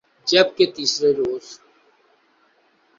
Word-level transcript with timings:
جب 0.27 0.47
کہ 0.57 0.65
تیسرے 0.75 1.09
روز 1.19 1.45